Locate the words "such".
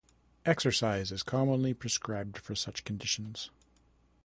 2.55-2.83